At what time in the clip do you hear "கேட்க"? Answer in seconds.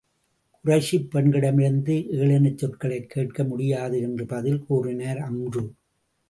3.09-3.43